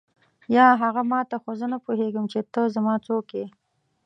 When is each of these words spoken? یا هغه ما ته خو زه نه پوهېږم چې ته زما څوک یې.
یا 0.55 0.65
هغه 0.81 1.01
ما 1.11 1.19
ته 1.29 1.35
خو 1.41 1.51
زه 1.59 1.65
نه 1.73 1.77
پوهېږم 1.85 2.25
چې 2.33 2.39
ته 2.53 2.61
زما 2.75 2.93
څوک 3.07 3.27
یې. 3.37 3.45